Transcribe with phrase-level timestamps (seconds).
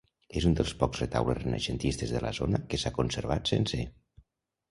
[0.39, 3.85] És un dels pocs retaules renaixentistes de la zona que s’ha conservat sencer.